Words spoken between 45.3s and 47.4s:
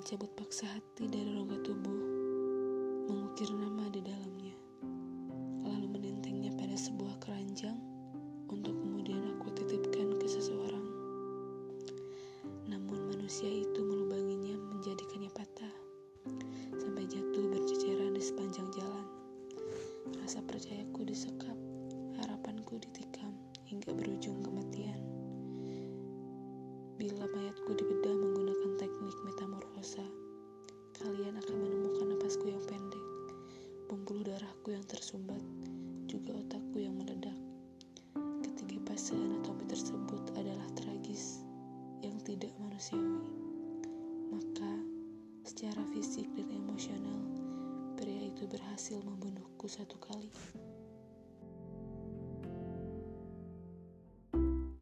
secara fisik dan emosional,